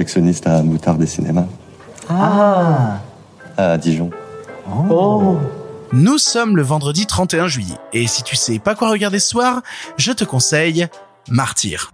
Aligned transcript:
projectionniste 0.00 0.46
à 0.46 0.62
Moutarde 0.62 0.98
des 0.98 1.06
cinémas. 1.06 1.44
Ah. 2.08 3.00
À 3.58 3.76
Dijon. 3.76 4.08
Oh. 4.90 5.36
Nous 5.92 6.16
sommes 6.16 6.56
le 6.56 6.62
vendredi 6.62 7.04
31 7.04 7.48
juillet, 7.48 7.76
et 7.92 8.06
si 8.06 8.22
tu 8.22 8.34
sais 8.34 8.58
pas 8.58 8.74
quoi 8.74 8.88
regarder 8.88 9.18
ce 9.18 9.28
soir, 9.28 9.60
je 9.98 10.12
te 10.12 10.24
conseille 10.24 10.86
Martyr. 11.28 11.92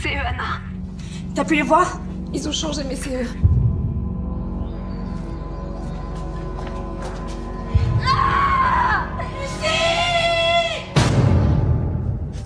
C'est 0.00 0.14
eux, 0.14 0.26
Anna. 0.26 0.44
T'as 1.34 1.44
pu 1.44 1.56
les 1.56 1.62
voir? 1.62 1.98
Ils 2.36 2.46
ont 2.46 2.52
changé, 2.52 2.82
mais 2.86 2.96
c'est 2.96 3.24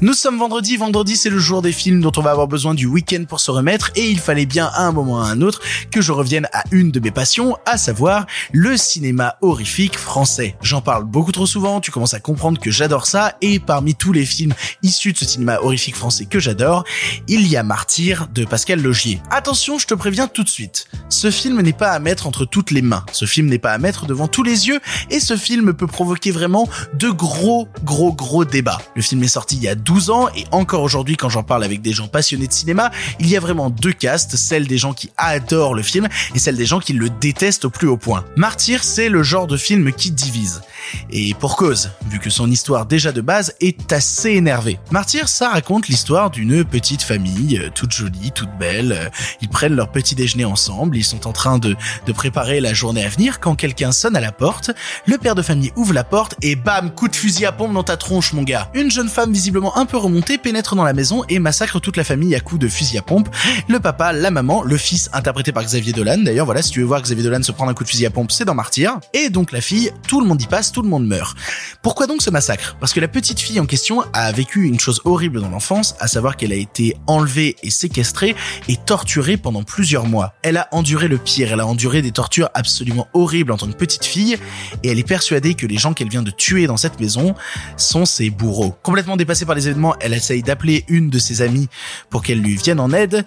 Nous 0.03 0.15
sommes 0.15 0.39
vendredi, 0.39 0.79
vendredi 0.79 1.15
c'est 1.15 1.29
le 1.29 1.39
jour 1.39 1.61
des 1.61 1.73
films 1.73 2.01
dont 2.01 2.13
on 2.17 2.23
va 2.23 2.31
avoir 2.31 2.49
besoin 2.49 2.73
du 2.73 2.87
week-end 2.87 3.25
pour 3.29 3.39
se 3.39 3.51
remettre 3.51 3.91
et 3.97 4.09
il 4.09 4.19
fallait 4.19 4.47
bien 4.47 4.71
à 4.73 4.87
un 4.87 4.93
moment 4.93 5.17
ou 5.17 5.17
à 5.17 5.27
un 5.27 5.43
autre 5.43 5.61
que 5.91 6.01
je 6.01 6.11
revienne 6.11 6.49
à 6.55 6.65
une 6.71 6.91
de 6.91 7.01
mes 7.01 7.11
passions, 7.11 7.59
à 7.67 7.77
savoir 7.77 8.25
le 8.51 8.79
cinéma 8.79 9.37
horrifique 9.43 9.99
français. 9.99 10.57
J'en 10.63 10.81
parle 10.81 11.05
beaucoup 11.05 11.33
trop 11.33 11.45
souvent, 11.45 11.83
tu 11.83 11.91
commences 11.91 12.15
à 12.15 12.21
comprendre 12.21 12.59
que 12.59 12.71
j'adore 12.71 13.05
ça 13.05 13.37
et 13.43 13.59
parmi 13.59 13.95
tous 13.95 14.15
les 14.15 14.25
films 14.25 14.55
issus 14.83 15.13
de 15.13 15.19
ce 15.19 15.27
cinéma 15.27 15.59
horrifique 15.61 15.97
français 15.97 16.25
que 16.25 16.39
j'adore, 16.39 16.85
il 17.29 17.47
y 17.47 17.59
a 17.59 17.63
Martyr 17.63 18.27
de 18.33 18.47
Pascal 18.47 18.81
Logier. 18.81 19.21
Attention, 19.31 19.79
je 19.79 19.87
te 19.87 19.93
préviens 19.93 20.29
tout 20.29 20.45
de 20.45 20.49
suite, 20.49 20.89
ce 21.11 21.31
film 21.31 21.61
n'est 21.61 21.73
pas 21.73 21.91
à 21.91 21.99
mettre 21.99 22.27
entre 22.27 22.45
toutes 22.45 22.71
les 22.71 22.83
mains, 22.83 23.05
ce 23.13 23.27
film 23.27 23.49
n'est 23.49 23.59
pas 23.59 23.73
à 23.73 23.79
mettre 23.79 24.07
devant 24.07 24.29
tous 24.29 24.43
les 24.43 24.69
yeux 24.69 24.81
et 25.11 25.21
ce 25.21 25.37
film 25.37 25.75
peut 25.75 25.87
provoquer 25.87 26.31
vraiment 26.31 26.69
de 26.95 27.11
gros 27.11 27.69
gros 27.85 28.13
gros 28.13 28.45
débats. 28.45 28.81
Le 28.95 29.03
film 29.03 29.23
est 29.23 29.29
sorti 29.29 29.57
il 29.57 29.63
y 29.63 29.69
a 29.69 29.75
12 29.75 30.11
ans 30.11 30.29
et 30.37 30.45
encore 30.53 30.83
aujourd'hui 30.83 31.17
quand 31.17 31.29
j'en 31.29 31.43
parle 31.43 31.65
avec 31.65 31.83
des 31.83 31.93
gens 31.93 32.09
passionnés 32.09 32.47
de 32.47 32.53
cinéma, 32.53 32.91
il 33.19 33.29
y 33.29 33.37
a 33.37 33.41
vraiment 33.41 33.71
deux 33.71 33.93
castes, 33.93 34.37
celle 34.37 34.67
des 34.67 34.79
gens 34.79 34.93
qui 34.93 35.11
adorent 35.17 35.75
le 35.75 35.83
film 35.83 36.09
et 36.35 36.39
celle 36.39 36.57
des 36.57 36.67
gens 36.67 36.81
qui 36.81 36.93
le 36.93 37.11
détestent 37.11 37.65
au 37.65 37.71
plus 37.71 37.89
haut 37.89 37.97
point. 37.97 38.25
Martyr, 38.37 38.85
c'est 38.85 39.09
le 39.09 39.23
genre 39.23 39.47
de 39.47 39.57
film 39.57 39.93
qui 39.93 40.11
divise. 40.11 40.63
Et 41.11 41.35
pour 41.35 41.57
cause, 41.57 41.91
vu 42.09 42.19
que 42.19 42.31
son 42.31 42.51
histoire 42.51 42.87
déjà 42.87 43.13
de 43.13 43.21
base 43.21 43.55
est 43.61 43.93
assez 43.93 44.31
énervée. 44.31 44.79
Martyr, 44.91 45.29
ça 45.29 45.51
raconte 45.51 45.89
l'histoire 45.89 46.31
d'une 46.31 46.65
petite 46.65 47.03
famille, 47.03 47.59
euh, 47.59 47.71
toute 47.75 47.93
jolie, 47.93 48.33
toute 48.35 48.51
belle. 48.59 49.11
Ils 49.41 49.49
prennent 49.49 49.75
leur 49.75 49.91
petit 49.91 50.15
déjeuner 50.15 50.45
ensemble, 50.45 50.97
ils 51.01 51.05
sont 51.05 51.27
en 51.27 51.33
train 51.33 51.59
de, 51.59 51.77
de 52.07 52.13
préparer 52.13 52.61
la 52.61 52.75
journée 52.75 53.05
à 53.05 53.09
venir 53.09 53.41
quand 53.41 53.55
quelqu'un 53.55 53.93
sonne 53.93 54.17
à 54.17 54.21
la 54.21 54.33
porte. 54.33 54.71
Le 55.07 55.19
père 55.19 55.35
de 55.35 55.43
famille 55.43 55.73
ouvre 55.77 55.93
la 55.93 56.05
porte 56.05 56.37
et 56.43 56.57
bam, 56.57 56.91
coup 56.91 57.09
de 57.09 57.17
fusil 57.17 57.47
à 57.47 57.53
pompe 57.53 57.73
dans 57.73 57.83
ta 57.83 57.97
tronche, 57.97 58.33
mon 58.33 58.43
gars. 58.43 58.71
Une 58.75 58.91
jeune 58.91 59.09
femme 59.09 59.33
visiblement 59.33 59.77
un 59.79 59.87
peu 59.87 59.97
remontée 59.97 60.39
pénètre 60.39 60.77
dans 60.77 60.85
la 60.85 60.93
maison 60.93 61.25
et 61.29 61.39
massacre 61.39 61.81
toute 61.81 61.97
la 61.97 62.05
famille 62.05 62.35
à 62.35 62.41
coups 62.41 62.61
de 62.61 62.69
fusil 62.69 62.99
à 62.99 63.03
pompe. 63.03 63.29
Le 63.69 63.81
papa, 63.81 64.13
la 64.13 64.31
maman, 64.31 64.63
le 64.63 64.77
fils, 64.77 65.09
interprété 65.13 65.53
par 65.53 65.65
Xavier 65.65 65.93
Dolan. 65.93 66.19
D'ailleurs, 66.19 66.47
voilà, 66.47 66.63
si 66.63 66.71
tu 66.71 66.81
veux 66.81 66.87
voir 66.87 67.01
Xavier 67.01 67.25
Dolan 67.25 67.43
se 67.43 67.53
prendre 67.53 67.71
un 67.71 67.75
coup 67.75 67.85
de 67.85 67.89
fusil 67.89 68.07
à 68.07 68.11
pompe, 68.11 68.31
c'est 68.31 68.45
dans 68.45 68.55
Martyr. 68.55 68.99
Et 69.15 69.31
donc 69.31 69.53
la 69.53 69.61
fille, 69.61 69.91
tout 70.07 70.21
le 70.21 70.27
monde 70.27 70.43
y 70.43 70.47
passe, 70.47 70.73
tout 70.73 70.83
le 70.83 70.89
monde 70.89 71.07
meurt. 71.07 71.37
Pourquoi 71.83 72.07
donc 72.07 72.21
ce 72.21 72.31
massacre? 72.31 72.77
Parce 72.79 72.93
que 72.93 73.01
la 73.01 73.09
petite 73.09 73.41
fille 73.41 73.59
en 73.61 73.67
question 73.67 74.03
a 74.13 74.31
vécu 74.33 74.65
une 74.67 74.79
chose 74.79 75.01
horrible 75.05 75.41
dans 75.41 75.49
l'enfance, 75.49 75.95
à 76.01 76.09
savoir 76.09 76.37
qu'elle 76.37 76.53
a 76.53 76.57
été 76.57 76.97
enlevée 77.07 77.57
et 77.63 77.71
séquestrée 77.71 78.37
et 78.69 78.77
torturée 78.77 79.37
pendant 79.37 79.63
plusieurs 79.63 80.07
mois. 80.07 80.35
Elle 80.43 80.57
a 80.57 80.69
enduré 80.73 80.90
le 80.99 81.19
pire, 81.19 81.53
elle 81.53 81.61
a 81.61 81.67
enduré 81.67 82.03
des 82.03 82.11
tortures 82.11 82.49
absolument 82.55 83.09
horribles 83.15 83.53
en 83.53 83.57
tant 83.57 83.67
que 83.67 83.77
petite 83.77 84.05
fille, 84.05 84.37
et 84.83 84.89
elle 84.89 84.99
est 84.99 85.07
persuadée 85.07 85.55
que 85.55 85.67
les 85.67 85.79
gens 85.79 85.93
qu'elle 85.93 86.09
vient 86.09 86.23
de 86.23 86.31
tuer 86.31 86.67
dans 86.67 86.77
cette 86.77 87.01
maison 87.01 87.35
sont 87.77 88.05
ses 88.05 88.31
bourreaux. 88.31 88.75
Complètement 88.83 89.17
dépassée 89.17 89.45
par 89.45 89.55
les 89.55 89.69
événements, 89.69 89.95
elle 90.01 90.15
essaye 90.15 90.43
d'appeler 90.43 90.85
une 90.89 91.11
de 91.11 91.19
ses 91.19 91.43
amies 91.43 91.69
pour 92.11 92.23
qu'elle 92.23 92.41
lui 92.41 92.57
vienne 92.57 92.81
en 92.81 92.93
aide, 92.93 93.25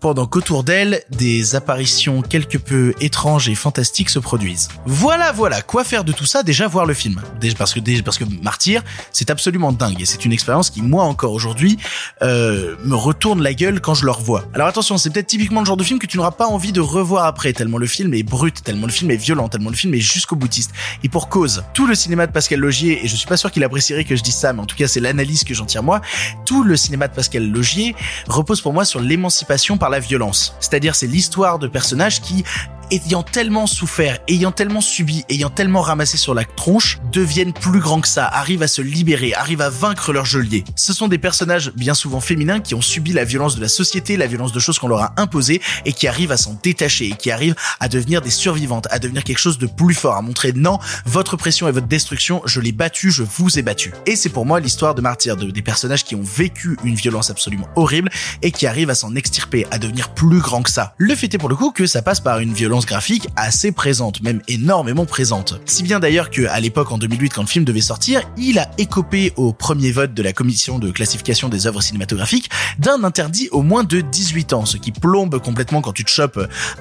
pendant 0.00 0.26
qu'autour 0.26 0.64
d'elle, 0.64 1.02
des 1.10 1.54
apparitions 1.54 2.22
quelque 2.22 2.58
peu 2.58 2.94
étranges 3.00 3.48
et 3.48 3.54
fantastiques 3.54 4.10
se 4.10 4.18
produisent. 4.18 4.68
Voilà, 4.86 5.32
voilà, 5.32 5.62
quoi 5.62 5.84
faire 5.84 6.04
de 6.04 6.12
tout 6.12 6.26
ça 6.26 6.42
Déjà 6.42 6.68
voir 6.68 6.86
le 6.86 6.94
film. 6.94 7.20
Parce 7.56 7.74
que 7.74 8.00
parce 8.02 8.18
que 8.18 8.24
Martyr, 8.42 8.82
c'est 9.12 9.30
absolument 9.30 9.72
dingue 9.72 10.00
et 10.00 10.06
c'est 10.06 10.24
une 10.24 10.32
expérience 10.32 10.70
qui 10.70 10.82
moi 10.82 11.04
encore 11.04 11.32
aujourd'hui 11.32 11.78
euh, 12.22 12.76
me 12.84 12.94
retourne 12.94 13.42
la 13.42 13.54
gueule 13.54 13.80
quand 13.80 13.94
je 13.94 14.04
le 14.04 14.10
revois. 14.10 14.44
Alors 14.54 14.68
attention, 14.68 14.98
c'est 14.98 15.10
peut-être 15.10 15.26
typiquement 15.26 15.60
le 15.60 15.66
genre 15.66 15.76
de 15.76 15.84
film 15.84 15.98
que 15.98 16.06
tu 16.06 16.16
n'auras 16.16 16.30
pas 16.30 16.46
envie 16.46 16.72
de 16.72 16.80
revoir 16.80 17.24
après 17.24 17.52
tellement 17.52 17.78
le 17.78 17.86
film 17.86 18.14
est 18.14 18.22
brut, 18.22 18.62
tellement 18.62 18.86
le 18.86 18.92
film 18.92 19.10
est 19.10 19.16
violent, 19.16 19.48
tellement 19.48 19.70
le 19.70 19.76
film 19.76 19.94
est 19.94 20.00
jusqu'au 20.00 20.36
boutiste. 20.36 20.72
Et 21.02 21.08
pour 21.08 21.28
cause, 21.28 21.64
tout 21.74 21.86
le 21.86 21.94
cinéma 21.94 22.26
de 22.26 22.32
Pascal 22.32 22.60
Logier 22.60 23.04
et 23.04 23.08
je 23.08 23.16
suis 23.16 23.26
pas 23.26 23.36
sûr 23.36 23.50
qu'il 23.50 23.64
apprécierait 23.64 24.04
que 24.04 24.16
je 24.16 24.22
dise 24.22 24.36
ça, 24.36 24.52
mais 24.52 24.60
en 24.60 24.66
tout 24.66 24.76
cas 24.76 24.86
c'est 24.86 25.00
l'analyse 25.00 25.44
que 25.44 25.54
j'en 25.54 25.66
tire 25.66 25.82
moi. 25.82 26.00
Tout 26.44 26.62
le 26.62 26.76
cinéma 26.76 27.08
de 27.08 27.14
Pascal 27.14 27.48
Logier 27.50 27.94
repose 28.26 28.60
pour 28.60 28.72
moi 28.72 28.84
sur 28.84 29.00
l'émancipation 29.00 29.78
par 29.78 29.87
la 29.90 30.00
violence. 30.00 30.54
C'est-à-dire 30.60 30.94
c'est 30.94 31.06
l'histoire 31.06 31.58
de 31.58 31.68
personnages 31.68 32.20
qui 32.20 32.44
ayant 32.90 33.22
tellement 33.22 33.66
souffert, 33.66 34.18
ayant 34.28 34.52
tellement 34.52 34.80
subi, 34.80 35.24
ayant 35.28 35.50
tellement 35.50 35.80
ramassé 35.80 36.16
sur 36.16 36.34
la 36.34 36.44
tronche, 36.44 36.98
deviennent 37.12 37.52
plus 37.52 37.80
grands 37.80 38.00
que 38.00 38.08
ça, 38.08 38.26
arrivent 38.26 38.62
à 38.62 38.68
se 38.68 38.82
libérer, 38.82 39.34
arrivent 39.34 39.60
à 39.60 39.70
vaincre 39.70 40.12
leur 40.12 40.24
geôlier. 40.24 40.64
Ce 40.76 40.92
sont 40.92 41.08
des 41.08 41.18
personnages 41.18 41.72
bien 41.74 41.94
souvent 41.94 42.20
féminins 42.20 42.60
qui 42.60 42.74
ont 42.74 42.80
subi 42.80 43.12
la 43.12 43.24
violence 43.24 43.56
de 43.56 43.60
la 43.60 43.68
société, 43.68 44.16
la 44.16 44.26
violence 44.26 44.52
de 44.52 44.58
choses 44.58 44.78
qu'on 44.78 44.88
leur 44.88 45.02
a 45.02 45.12
imposées 45.16 45.60
et 45.84 45.92
qui 45.92 46.06
arrivent 46.06 46.32
à 46.32 46.36
s'en 46.36 46.58
détacher 46.62 47.08
et 47.08 47.16
qui 47.16 47.30
arrivent 47.30 47.56
à 47.80 47.88
devenir 47.88 48.22
des 48.22 48.30
survivantes, 48.30 48.86
à 48.90 48.98
devenir 48.98 49.24
quelque 49.24 49.38
chose 49.38 49.58
de 49.58 49.66
plus 49.66 49.94
fort, 49.94 50.16
à 50.16 50.22
montrer 50.22 50.52
non, 50.52 50.78
votre 51.04 51.36
pression 51.36 51.68
et 51.68 51.72
votre 51.72 51.86
destruction, 51.86 52.42
je 52.46 52.60
l'ai 52.60 52.72
battu, 52.72 53.10
je 53.10 53.22
vous 53.22 53.58
ai 53.58 53.62
battu. 53.62 53.92
Et 54.06 54.16
c'est 54.16 54.30
pour 54.30 54.46
moi 54.46 54.60
l'histoire 54.60 54.94
de 54.94 55.02
martyrs, 55.02 55.36
de, 55.36 55.50
des 55.50 55.62
personnages 55.62 56.04
qui 56.04 56.14
ont 56.14 56.22
vécu 56.22 56.76
une 56.84 56.94
violence 56.94 57.30
absolument 57.30 57.68
horrible 57.76 58.10
et 58.42 58.50
qui 58.50 58.66
arrivent 58.66 58.90
à 58.90 58.94
s'en 58.94 59.14
extirper, 59.14 59.66
à 59.70 59.78
devenir 59.78 60.10
plus 60.10 60.40
grands 60.40 60.62
que 60.62 60.70
ça. 60.70 60.94
Le 60.96 61.14
fait 61.14 61.32
est 61.34 61.38
pour 61.38 61.48
le 61.48 61.56
coup 61.56 61.70
que 61.70 61.86
ça 61.86 62.02
passe 62.02 62.20
par 62.20 62.38
une 62.38 62.52
violence 62.52 62.77
graphique 62.86 63.28
assez 63.36 63.72
présente, 63.72 64.22
même 64.22 64.42
énormément 64.48 65.06
présente. 65.06 65.60
Si 65.64 65.82
bien 65.82 66.00
d'ailleurs 66.00 66.30
que 66.30 66.46
à 66.46 66.60
l'époque 66.60 66.92
en 66.92 66.98
2008 66.98 67.30
quand 67.30 67.42
le 67.42 67.48
film 67.48 67.64
devait 67.64 67.80
sortir, 67.80 68.22
il 68.36 68.58
a 68.58 68.70
écopé 68.78 69.32
au 69.36 69.52
premier 69.52 69.92
vote 69.92 70.14
de 70.14 70.22
la 70.22 70.32
commission 70.32 70.78
de 70.78 70.90
classification 70.90 71.48
des 71.48 71.66
œuvres 71.66 71.82
cinématographiques 71.82 72.50
d'un 72.78 73.04
interdit 73.04 73.48
au 73.52 73.62
moins 73.62 73.84
de 73.84 74.00
18 74.00 74.52
ans, 74.52 74.66
ce 74.66 74.76
qui 74.76 74.92
plombe 74.92 75.38
complètement 75.38 75.80
quand 75.80 75.92
tu 75.92 76.04
te 76.04 76.10
chopes 76.10 76.38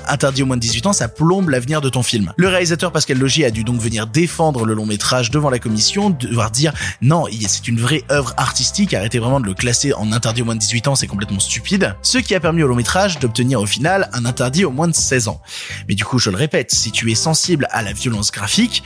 interdit 0.07 0.43
au 0.43 0.45
moins 0.45 0.57
de 0.57 0.61
18 0.61 0.87
ans, 0.87 0.93
ça 0.93 1.07
plombe 1.07 1.49
l'avenir 1.49 1.81
de 1.81 1.89
ton 1.89 2.03
film. 2.03 2.33
Le 2.37 2.47
réalisateur 2.47 2.91
Pascal 2.91 3.17
Logier 3.17 3.45
a 3.45 3.51
dû 3.51 3.63
donc 3.63 3.79
venir 3.79 4.07
défendre 4.07 4.65
le 4.65 4.73
long 4.73 4.85
métrage 4.85 5.31
devant 5.31 5.49
la 5.49 5.59
commission, 5.59 6.09
devoir 6.09 6.51
dire 6.51 6.73
non, 7.01 7.25
c'est 7.47 7.67
une 7.67 7.79
vraie 7.79 8.03
œuvre 8.11 8.33
artistique, 8.37 8.93
arrêtez 8.93 9.19
vraiment 9.19 9.39
de 9.39 9.45
le 9.45 9.53
classer 9.53 9.93
en 9.93 10.11
interdit 10.11 10.41
au 10.41 10.45
moins 10.45 10.55
de 10.55 10.59
18 10.59 10.87
ans, 10.87 10.95
c'est 10.95 11.07
complètement 11.07 11.39
stupide. 11.39 11.95
Ce 12.01 12.17
qui 12.17 12.35
a 12.35 12.39
permis 12.39 12.63
au 12.63 12.67
long 12.67 12.75
métrage 12.75 13.19
d'obtenir 13.19 13.61
au 13.61 13.65
final 13.65 14.09
un 14.13 14.25
interdit 14.25 14.65
au 14.65 14.71
moins 14.71 14.87
de 14.87 14.93
16 14.93 15.27
ans. 15.27 15.41
Mais 15.87 15.95
du 15.95 16.03
coup, 16.03 16.19
je 16.19 16.29
le 16.29 16.37
répète, 16.37 16.71
si 16.71 16.91
tu 16.91 17.11
es 17.11 17.15
sensible 17.15 17.67
à 17.71 17.81
la 17.81 17.93
violence 17.93 18.31
graphique, 18.31 18.83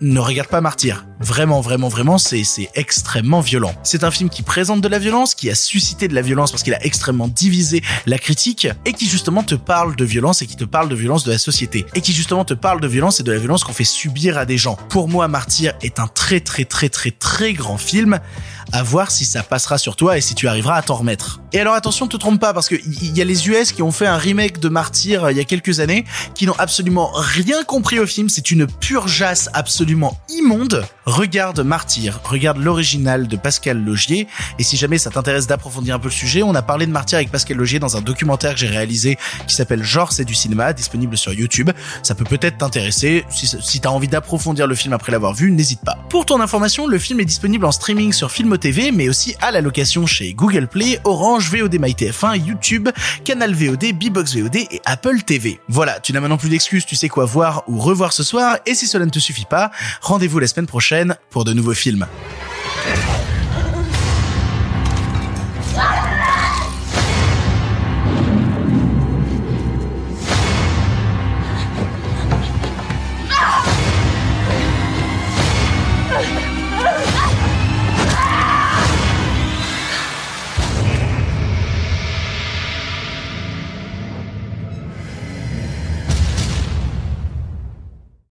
ne 0.00 0.20
regarde 0.20 0.48
pas 0.48 0.60
Martyr. 0.60 1.04
Vraiment, 1.20 1.60
vraiment, 1.60 1.88
vraiment, 1.88 2.16
c'est, 2.16 2.42
extrêmement 2.74 3.40
violent. 3.40 3.74
C'est 3.82 4.04
un 4.04 4.10
film 4.10 4.30
qui 4.30 4.42
présente 4.42 4.80
de 4.80 4.88
la 4.88 4.98
violence, 4.98 5.34
qui 5.34 5.50
a 5.50 5.54
suscité 5.54 6.08
de 6.08 6.14
la 6.14 6.22
violence 6.22 6.50
parce 6.50 6.62
qu'il 6.62 6.72
a 6.72 6.82
extrêmement 6.84 7.28
divisé 7.28 7.82
la 8.06 8.18
critique, 8.18 8.66
et 8.86 8.94
qui 8.94 9.06
justement 9.06 9.42
te 9.42 9.54
parle 9.54 9.96
de 9.96 10.04
violence 10.04 10.40
et 10.40 10.46
qui 10.46 10.56
te 10.56 10.64
parle 10.64 10.88
de 10.88 10.94
violence 10.94 11.24
de 11.24 11.30
la 11.30 11.38
société. 11.38 11.84
Et 11.94 12.00
qui 12.00 12.14
justement 12.14 12.46
te 12.46 12.54
parle 12.54 12.80
de 12.80 12.88
violence 12.88 13.20
et 13.20 13.22
de 13.22 13.32
la 13.32 13.38
violence 13.38 13.64
qu'on 13.64 13.74
fait 13.74 13.84
subir 13.84 14.38
à 14.38 14.46
des 14.46 14.56
gens. 14.56 14.78
Pour 14.88 15.08
moi, 15.08 15.28
Martyr 15.28 15.74
est 15.82 16.00
un 16.00 16.06
très, 16.06 16.40
très, 16.40 16.64
très, 16.64 16.88
très, 16.88 17.10
très 17.10 17.52
grand 17.52 17.76
film 17.76 18.18
à 18.72 18.82
voir 18.82 19.10
si 19.10 19.24
ça 19.24 19.42
passera 19.42 19.78
sur 19.78 19.96
toi 19.96 20.16
et 20.16 20.20
si 20.20 20.34
tu 20.34 20.48
arriveras 20.48 20.76
à 20.76 20.82
t'en 20.82 20.96
remettre. 20.96 21.40
Et 21.52 21.60
alors 21.60 21.74
attention, 21.74 22.06
te 22.06 22.16
trompe 22.16 22.40
pas 22.40 22.54
parce 22.54 22.68
que 22.68 22.76
il 22.76 23.16
y 23.16 23.20
a 23.20 23.24
les 23.24 23.48
US 23.48 23.72
qui 23.72 23.82
ont 23.82 23.92
fait 23.92 24.06
un 24.06 24.16
remake 24.16 24.60
de 24.60 24.68
Martyr 24.68 25.24
euh, 25.24 25.32
il 25.32 25.38
y 25.38 25.40
a 25.40 25.44
quelques 25.44 25.80
années 25.80 26.04
qui 26.34 26.46
n'ont 26.46 26.54
absolument 26.58 27.10
rien 27.14 27.64
compris 27.64 27.98
au 27.98 28.06
film, 28.06 28.28
c'est 28.28 28.50
une 28.50 28.66
pure 28.66 29.08
jasse 29.08 29.50
absolument 29.52 30.18
immonde. 30.28 30.84
Regarde 31.10 31.58
Martyr, 31.58 32.20
regarde 32.22 32.58
l'original 32.58 33.26
de 33.26 33.36
Pascal 33.36 33.82
Logier 33.84 34.28
et 34.60 34.62
si 34.62 34.76
jamais 34.76 34.96
ça 34.96 35.10
t'intéresse 35.10 35.48
d'approfondir 35.48 35.96
un 35.96 35.98
peu 35.98 36.06
le 36.06 36.12
sujet, 36.12 36.44
on 36.44 36.54
a 36.54 36.62
parlé 36.62 36.86
de 36.86 36.92
Martyr 36.92 37.16
avec 37.16 37.32
Pascal 37.32 37.56
Logier 37.56 37.80
dans 37.80 37.96
un 37.96 38.00
documentaire 38.00 38.54
que 38.54 38.60
j'ai 38.60 38.68
réalisé 38.68 39.18
qui 39.48 39.56
s'appelle 39.56 39.82
Genre 39.82 40.12
c'est 40.12 40.24
du 40.24 40.36
cinéma, 40.36 40.72
disponible 40.72 41.18
sur 41.18 41.32
YouTube. 41.32 41.70
Ça 42.04 42.14
peut 42.14 42.22
peut-être 42.22 42.58
t'intéresser. 42.58 43.24
Si, 43.28 43.80
t'as 43.80 43.88
envie 43.88 44.06
d'approfondir 44.06 44.68
le 44.68 44.76
film 44.76 44.92
après 44.92 45.10
l'avoir 45.10 45.34
vu, 45.34 45.50
n'hésite 45.50 45.80
pas. 45.80 45.98
Pour 46.10 46.26
ton 46.26 46.40
information, 46.40 46.86
le 46.86 47.00
film 47.00 47.18
est 47.18 47.24
disponible 47.24 47.64
en 47.64 47.72
streaming 47.72 48.12
sur 48.12 48.30
Film 48.30 48.56
TV, 48.56 48.92
mais 48.92 49.08
aussi 49.08 49.34
à 49.40 49.50
la 49.50 49.62
location 49.62 50.06
chez 50.06 50.32
Google 50.32 50.68
Play, 50.68 51.00
Orange, 51.02 51.50
VOD 51.50 51.74
MyTF1, 51.74 52.40
YouTube, 52.46 52.88
Canal 53.24 53.52
VOD, 53.52 53.94
Bbox 53.94 54.36
VOD 54.36 54.56
et 54.56 54.80
Apple 54.84 55.22
TV. 55.22 55.58
Voilà, 55.66 55.98
tu 55.98 56.12
n'as 56.12 56.20
maintenant 56.20 56.38
plus 56.38 56.50
d'excuses, 56.50 56.86
tu 56.86 56.94
sais 56.94 57.08
quoi 57.08 57.24
voir 57.24 57.64
ou 57.66 57.80
revoir 57.80 58.12
ce 58.12 58.22
soir, 58.22 58.58
et 58.64 58.76
si 58.76 58.86
cela 58.86 59.06
ne 59.06 59.10
te 59.10 59.18
suffit 59.18 59.44
pas, 59.44 59.72
rendez-vous 60.02 60.38
la 60.38 60.46
semaine 60.46 60.66
pour 61.30 61.44
de 61.44 61.52
nouveaux 61.52 61.74
films. 61.74 62.06